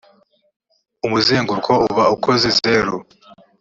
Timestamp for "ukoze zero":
2.15-2.95